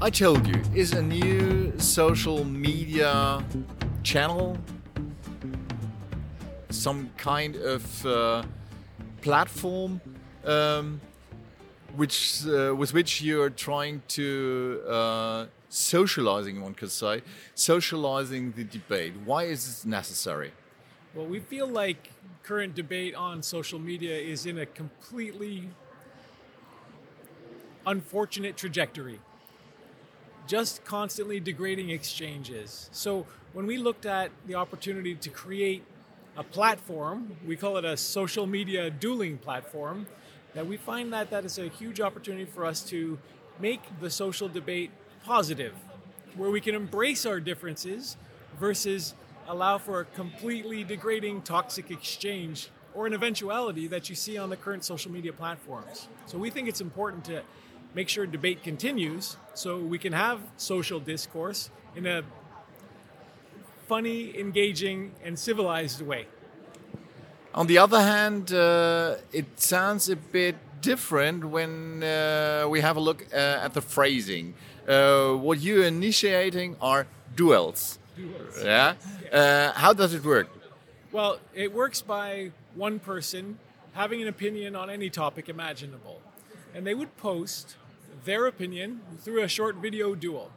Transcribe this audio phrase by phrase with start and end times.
[0.00, 3.42] iToldYa is a new social media
[4.02, 4.58] channel,
[6.68, 8.42] some kind of uh,
[9.22, 9.98] platform
[10.44, 11.00] um,
[11.96, 17.22] which, uh, with which you're trying to uh, socializing, one could say,
[17.54, 19.14] socializing the debate.
[19.24, 20.52] Why is this necessary?
[21.14, 22.10] Well, we feel like
[22.42, 25.70] current debate on social media is in a completely
[27.86, 29.20] unfortunate trajectory.
[30.46, 32.88] Just constantly degrading exchanges.
[32.92, 35.82] So, when we looked at the opportunity to create
[36.36, 40.06] a platform, we call it a social media dueling platform,
[40.54, 43.18] that we find that that is a huge opportunity for us to
[43.58, 44.90] make the social debate
[45.24, 45.74] positive,
[46.36, 48.16] where we can embrace our differences
[48.60, 49.14] versus
[49.48, 54.56] allow for a completely degrading toxic exchange or an eventuality that you see on the
[54.56, 56.08] current social media platforms.
[56.26, 57.42] So we think it's important to
[57.96, 62.22] make sure debate continues so we can have social discourse in a
[63.88, 66.26] funny, engaging, and civilized way.
[67.54, 73.00] On the other hand, uh, it sounds a bit different when uh, we have a
[73.00, 74.54] look uh, at the phrasing.
[74.86, 77.98] Uh, what you're initiating are duels.
[78.14, 78.62] Duels.
[78.62, 78.94] Yeah.
[79.32, 80.48] Uh, how does it work?
[81.12, 83.58] Well, it works by one person
[83.94, 86.20] having an opinion on any topic imaginable.
[86.74, 87.76] And they would post
[88.24, 90.50] their opinion through a short video duel,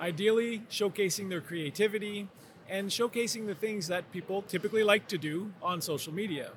[0.00, 2.28] ideally showcasing their creativity
[2.68, 6.50] and showcasing the things that people typically like to do on social media.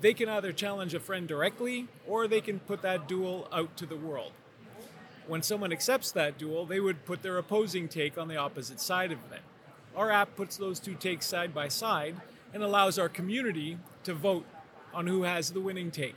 [0.00, 3.86] They can either challenge a friend directly or they can put that duel out to
[3.86, 4.32] the world.
[5.28, 9.12] When someone accepts that duel, they would put their opposing take on the opposite side
[9.12, 9.40] of it.
[9.94, 12.16] Our app puts those two takes side by side
[12.52, 14.44] and allows our community to vote
[14.92, 16.16] on who has the winning take.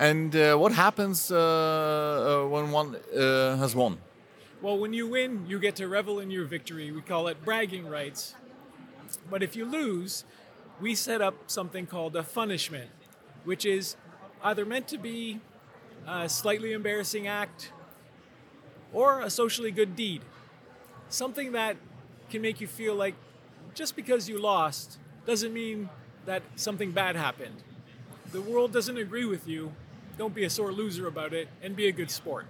[0.00, 3.98] And uh, what happens uh, uh, when one uh, has won?
[4.62, 6.90] Well, when you win, you get to revel in your victory.
[6.90, 8.34] We call it bragging rights.
[9.30, 10.24] But if you lose,
[10.80, 12.88] we set up something called a punishment,
[13.44, 13.96] which is
[14.42, 15.40] either meant to be
[16.08, 17.70] a slightly embarrassing act
[18.94, 20.22] or a socially good deed.
[21.10, 21.76] Something that
[22.30, 23.16] can make you feel like
[23.74, 25.90] just because you lost doesn't mean
[26.24, 27.62] that something bad happened.
[28.32, 29.72] The world doesn't agree with you.
[30.20, 32.44] Don't be a sore loser about it and be a good sport.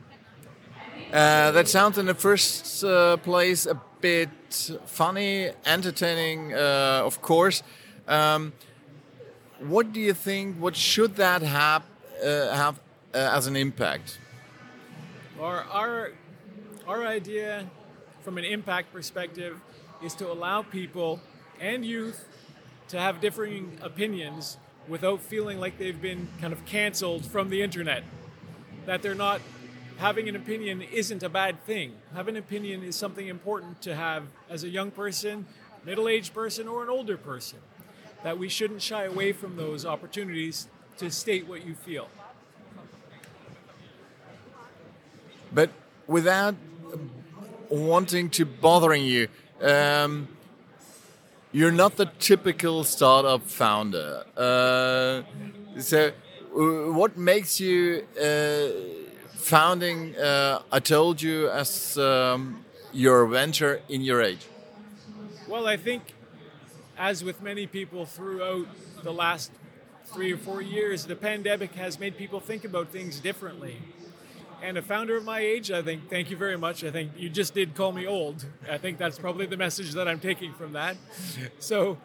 [1.13, 7.63] Uh, that sounds in the first uh, place a bit funny, entertaining, uh, of course.
[8.09, 8.55] Um,
[9.61, 10.57] what do you think?
[10.57, 11.85] What should that have
[12.21, 12.81] uh, have
[13.15, 14.19] uh, as an impact?
[15.41, 16.11] Our, our
[16.89, 17.71] our idea,
[18.23, 19.61] from an impact perspective,
[20.03, 21.21] is to allow people
[21.61, 22.27] and youth
[22.89, 24.59] to have differing opinions
[24.89, 28.03] without feeling like they've been kind of canceled from the internet.
[28.87, 29.41] That they're not
[29.99, 31.95] having an opinion isn't a bad thing.
[32.15, 35.47] Having an opinion is something important to have as a young person,
[35.85, 37.59] middle aged person, or an older person.
[38.23, 42.09] That we shouldn't shy away from those opportunities to state what you feel.
[45.53, 45.71] But
[46.07, 46.55] without
[47.69, 49.29] wanting to bothering you,
[49.63, 50.29] um,
[51.53, 54.25] you're not the typical startup founder.
[54.37, 55.23] Uh,
[55.79, 58.69] so, uh, what makes you uh,
[59.35, 60.17] founding?
[60.17, 64.47] Uh, iToldYa as um, your venture in your age.
[65.49, 66.15] Well, I think,
[66.97, 68.67] as with many people throughout
[69.03, 69.51] the last
[70.07, 73.77] three or four years, the pandemic has made people think about things differently
[74.63, 76.85] and a founder of my age, I think, thank you very much.
[76.85, 78.45] I think you just did call me old.
[78.71, 80.97] I think that's probably the message that I'm taking from that.
[81.59, 81.99] So,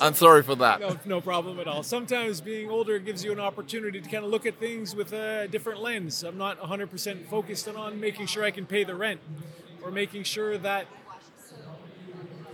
[0.00, 0.80] I'm sorry for that.
[0.80, 1.82] No, no problem at all.
[1.82, 5.48] Sometimes being older gives you an opportunity to kind of look at things with a
[5.48, 6.22] different lens.
[6.22, 9.20] I'm not 100% focused on making sure I can pay the rent
[9.82, 10.86] or making sure that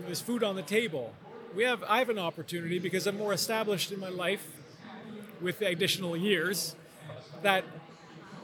[0.05, 1.15] there's food on the table.
[1.55, 4.47] We have I have an opportunity because I'm more established in my life
[5.41, 6.77] with additional years
[7.43, 7.65] that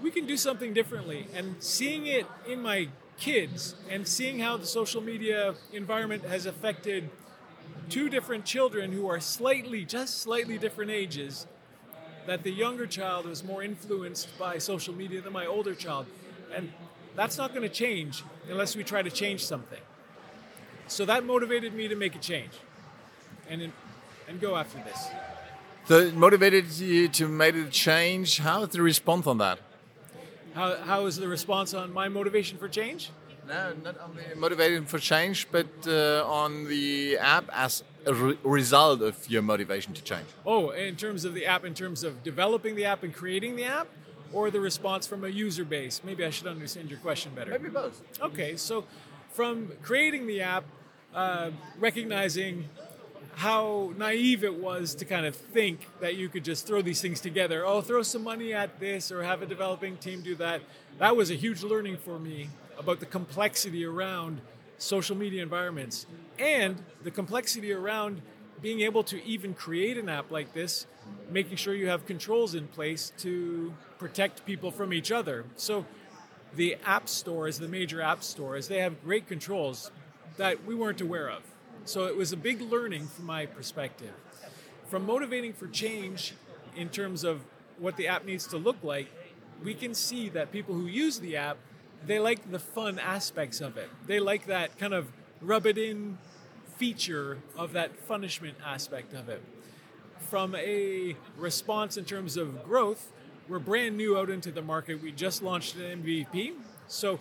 [0.02, 1.26] we can do something differently.
[1.34, 2.88] And seeing it in my
[3.18, 7.08] kids and seeing how the social media environment has affected
[7.88, 11.46] two different children who are slightly, just slightly different ages,
[12.26, 16.06] that the younger child was more influenced by social media than my older child.
[16.54, 16.72] And
[17.14, 19.80] that's not going to change unless we try to change something.
[20.88, 22.52] So that motivated me to make a change
[23.48, 23.72] and,
[24.28, 25.08] and go after this.
[25.86, 28.38] So it motivated you to make a change.
[28.38, 29.60] How is the response on that?
[30.56, 33.10] How, how is the response on my motivation for change?
[33.46, 38.38] No, not on the motivation for change, but uh, on the app as a re
[38.42, 40.26] result of your motivation to change.
[40.46, 43.64] Oh, in terms of the app, in terms of developing the app and creating the
[43.64, 43.88] app,
[44.32, 46.00] or the response from a user base?
[46.02, 47.50] Maybe I should understand your question better.
[47.50, 48.02] Maybe both.
[48.22, 48.84] Okay, so
[49.32, 50.64] from creating the app,
[51.14, 52.64] uh, recognizing
[53.36, 57.20] how naive it was to kind of think that you could just throw these things
[57.20, 57.66] together.
[57.66, 60.62] Oh, throw some money at this or have a developing team do that.
[60.98, 62.48] That was a huge learning for me
[62.78, 64.40] about the complexity around
[64.78, 66.06] social media environments
[66.38, 68.22] and the complexity around
[68.62, 70.86] being able to even create an app like this,
[71.30, 75.44] making sure you have controls in place to protect people from each other.
[75.56, 75.84] So
[76.54, 79.90] the app stores, the major app stores, they have great controls
[80.38, 81.42] that we weren't aware of.
[81.86, 84.12] So it was a big learning from my perspective.
[84.88, 86.34] From motivating for change
[86.74, 87.42] in terms of
[87.78, 89.06] what the app needs to look like,
[89.62, 91.58] we can see that people who use the app,
[92.04, 93.88] they like the fun aspects of it.
[94.04, 95.06] They like that kind of
[95.40, 96.18] rub it in
[96.76, 99.42] feature of that punishment aspect of it.
[100.18, 103.12] From a response in terms of growth,
[103.48, 105.00] we're brand new out into the market.
[105.00, 106.54] We just launched an MVP.
[106.88, 107.20] So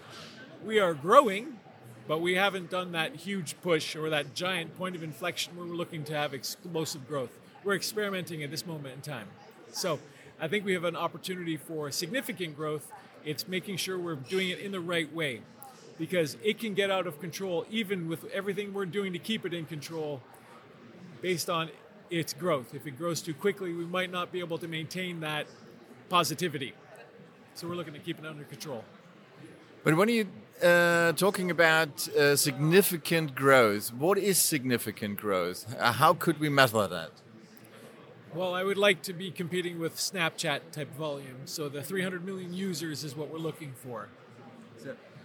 [0.64, 1.60] we are growing,
[2.08, 5.76] but we haven't done that huge push or that giant point of inflection where we're
[5.76, 7.32] looking to have explosive growth.
[7.64, 9.28] We're experimenting at this moment in time.
[9.72, 10.00] So
[10.40, 12.92] I think we have an opportunity for significant growth.
[13.24, 15.42] It's making sure we're doing it in the right way
[15.98, 19.54] because it can get out of control even with everything we're doing to keep it
[19.54, 20.22] in control
[21.22, 21.70] based on
[22.10, 22.76] its growth.
[22.76, 25.48] If it grows too quickly, we might not be able to maintain that
[26.10, 26.74] positivity.
[27.56, 28.84] So we're looking to keep it under control.
[29.84, 30.28] But when you
[30.66, 35.76] uh, talking about uh, significant growth, what is significant growth?
[35.80, 37.12] Uh, how could we measure that?
[38.34, 41.42] Well, I would like to be competing with Snapchat type volume.
[41.46, 44.10] So the 300 million users is what we're looking for.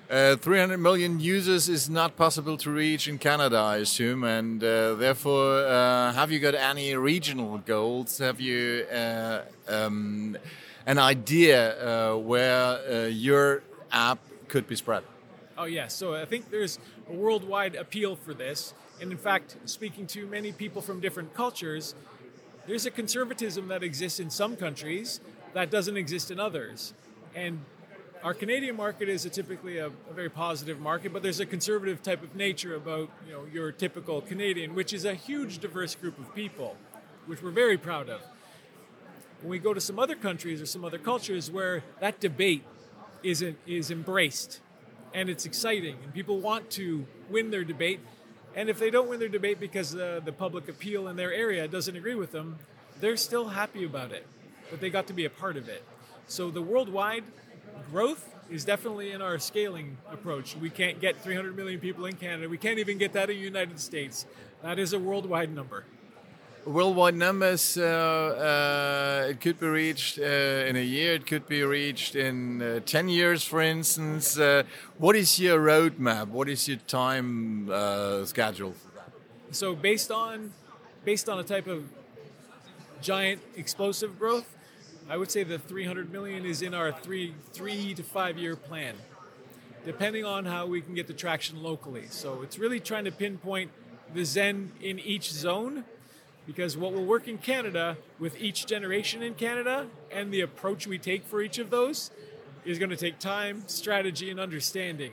[0.09, 4.95] Uh, 300 million users is not possible to reach in Canada, I assume, and uh,
[4.95, 8.19] therefore, uh, have you got any regional goals?
[8.19, 10.37] Have you uh, um,
[10.85, 15.05] an idea uh, where your app could be spread?
[15.61, 15.75] Oh, yes.
[15.75, 15.89] Yeah.
[15.89, 18.73] So I think there's a worldwide appeal for this.
[18.99, 21.95] And in fact, speaking to many people from different cultures,
[22.67, 25.21] there's a conservatism that exists in some countries
[25.53, 26.95] that doesn't exist in others.
[27.35, 27.61] And
[28.25, 32.03] our Canadian market is a typically a, a, very positive market, but there's a conservative
[32.03, 36.19] type of nature about you know your typical Canadian, which is a huge diverse group
[36.19, 36.77] of people,
[37.27, 38.23] which we're very proud of.
[39.43, 42.65] When we go to some other countries or some other cultures where that debate
[43.23, 44.61] is is embraced
[45.15, 48.01] and it's exciting, and people want to win their debate.
[48.55, 51.69] And if they don't win their debate because uh, the public appeal in their area
[51.69, 52.59] doesn't agree with them,
[53.01, 54.27] they're still happy about it,
[54.71, 55.85] but they got to be a part of it.
[56.27, 57.25] So the worldwide
[57.91, 60.57] growth is definitely in our scaling approach.
[60.57, 62.49] We can't get 300 million people in Canada.
[62.49, 64.27] We can't even get that in the United States.
[64.63, 65.85] That is a worldwide number
[66.65, 71.63] worldwide numbers, uh, uh, it could be reached uh, in a year, it could be
[71.63, 74.39] reached in uh, 10 years, for instance.
[74.39, 74.63] Uh,
[74.99, 76.29] what is your roadmap?
[76.29, 78.75] What is your time uh, schedule?
[79.53, 80.53] So, based on,
[81.05, 81.85] based on a type of
[83.01, 84.57] giant explosive growth,
[85.09, 88.95] I would say the 300 million is in our three, three to five year plan,
[89.85, 92.07] depending on how we can get the traction locally.
[92.11, 93.71] So, it's really trying to pinpoint
[94.15, 95.85] the Zen in each zone
[96.51, 100.99] because what will work in Canada with each generation in Canada and the approach we
[100.99, 102.11] take for each of those
[102.65, 105.13] is going to take time, strategy, and understanding.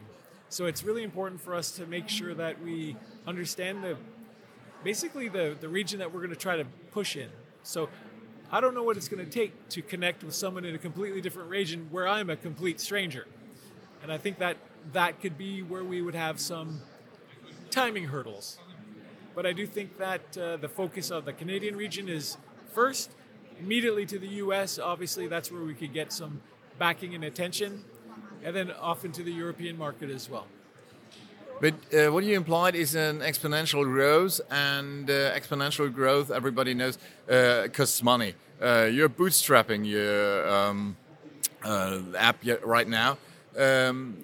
[0.49, 2.95] So it's really important for us to make sure that we
[3.27, 3.97] understand the
[4.83, 7.29] basically the, the region that we're going to try to push in.
[7.61, 7.87] So
[8.51, 11.21] I don't know what it's going to take to connect with someone in a completely
[11.21, 13.27] different region where I'm a complete stranger.
[14.01, 14.57] And I think that
[14.93, 16.81] that could be where we would have some
[17.69, 18.57] timing hurdles
[19.37, 22.37] but I do think that uh, the focus of the Canadian region is
[22.73, 23.11] first,
[23.59, 24.79] immediately to the US.
[24.79, 26.41] Obviously, that's where we could get some
[26.79, 27.85] backing and attention,
[28.43, 30.47] and then off into the European market as well.
[31.61, 36.97] But uh, what you implied is an exponential growth, and uh, exponential growth, everybody knows,
[37.29, 38.33] uh, costs money.
[38.59, 40.97] Uh, you're bootstrapping your um,
[41.63, 43.19] uh, app right now.
[43.55, 44.17] Um,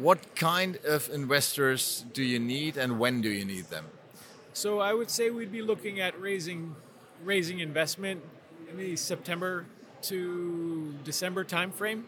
[0.00, 3.86] what kind of investors do you need and when do you need them?
[4.52, 6.74] So I would say we'd be looking at raising
[7.24, 8.22] raising investment
[8.70, 9.66] in the September
[10.02, 12.02] to December timeframe.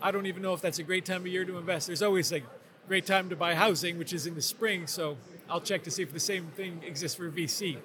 [0.00, 1.86] I don't even know if that's a great time of year to invest.
[1.86, 2.40] There's always a
[2.88, 6.02] great time to buy housing, which is in the spring, so I'll check to see
[6.02, 7.76] if the same thing exists for VC.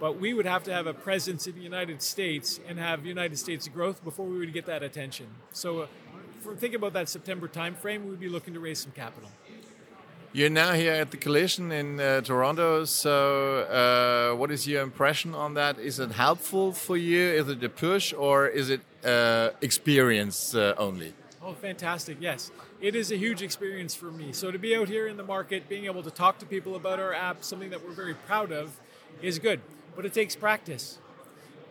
[0.00, 3.38] But we would have to have a presence in the United States and have United
[3.38, 5.26] States growth before we would get that attention.
[5.52, 5.88] So
[6.46, 9.30] uh, for thinking about that September timeframe, we'd be looking to raise some capital.
[10.32, 12.84] You're now here at the Collision in uh, Toronto.
[12.84, 15.78] So, uh, what is your impression on that?
[15.78, 17.22] Is it helpful for you?
[17.22, 21.14] Is it a push, or is it uh, experience uh, only.
[21.42, 22.16] Oh, fantastic.
[22.20, 22.50] Yes.
[22.80, 24.32] It is a huge experience for me.
[24.32, 26.98] So to be out here in the market, being able to talk to people about
[26.98, 28.78] our app, something that we're very proud of,
[29.22, 29.60] is good.
[29.94, 30.98] But it takes practice.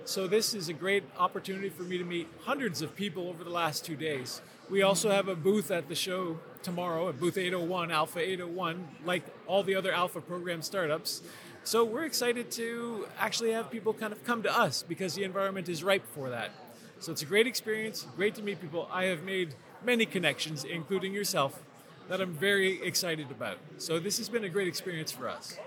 [0.07, 3.50] So this is a great opportunity for me to meet hundreds of people over the
[3.50, 4.39] last two days.
[4.69, 9.24] We also have a booth at the show tomorrow at booth 801, Alpha 801, like
[9.47, 11.24] all the other Alpha program startups.
[11.63, 15.69] So we're excited to actually have people kind of come to us because the environment
[15.69, 16.51] is ripe for that.
[17.00, 18.88] So it's a great experience, great to meet people.
[18.91, 21.63] I have made many connections, including yourself,
[22.09, 23.57] that I'm very excited about.
[23.79, 25.57] So this has been a great experience for us.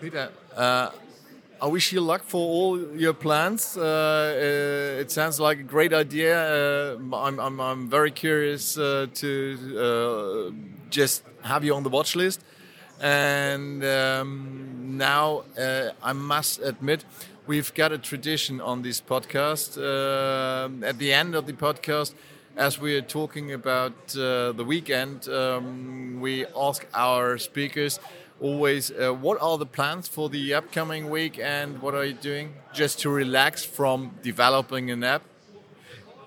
[0.00, 0.90] Peter, uh,
[1.60, 3.76] I wish you luck for all your plans.
[3.76, 6.94] Uh, uh, it sounds like a great idea.
[6.94, 9.32] Uh, I'm, I'm, I'm, very curious uh, to
[9.78, 10.54] uh,
[10.90, 12.44] just have you on the watch list.
[13.00, 17.04] And um, now uh, I must admit,
[17.46, 19.76] we've got a tradition on this podcast.
[20.82, 22.14] at the end of the podcast,
[22.56, 28.00] as we are talking about the weekend, um, we ask our speakers
[28.44, 32.52] always uh, what are the plans for the upcoming week and what are you doing
[32.74, 35.22] just to relax from developing an app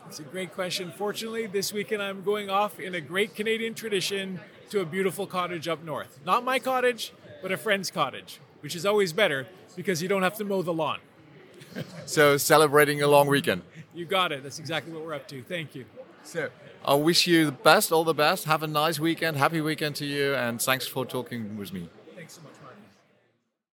[0.08, 4.40] it's a great question fortunately this weekend i'm going off in a great canadian tradition
[4.68, 8.84] to a beautiful cottage up north not my cottage but a friend's cottage which is
[8.84, 9.46] always better
[9.76, 10.98] because you don't have to mow the lawn
[12.08, 13.62] so celebrating a long weekend
[13.94, 15.86] you got it that's exactly what we're up to thank you
[16.24, 16.50] so
[16.84, 18.46] I wish you the best, all the best.
[18.46, 19.36] Have a nice weekend.
[19.36, 20.36] Happy weekend to you.
[20.36, 21.90] And thanks for talking with me.